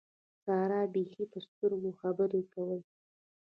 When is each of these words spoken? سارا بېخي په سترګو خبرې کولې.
سارا 0.43 0.81
بېخي 0.93 1.23
په 1.31 1.39
سترګو 1.47 1.91
خبرې 2.01 2.41
کولې. 2.53 2.79